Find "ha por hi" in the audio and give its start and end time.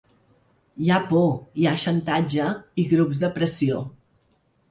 0.93-1.67